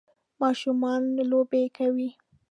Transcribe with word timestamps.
ماشومان 0.41 1.01
لوبې 1.29 1.63
کوي 1.77 2.09